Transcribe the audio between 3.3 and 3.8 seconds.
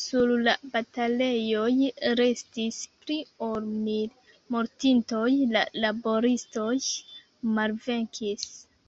ol